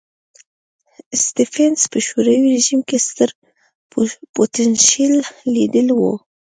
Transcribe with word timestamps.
سټېفنس 1.23 1.79
په 1.91 1.97
شوروي 2.07 2.47
رژیم 2.57 2.81
کې 2.89 2.97
ستر 3.07 3.29
پوتنشیل 4.35 5.15
لیدلی 5.55 5.93
و. 5.97 6.01